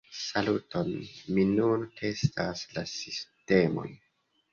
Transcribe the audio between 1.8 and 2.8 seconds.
testas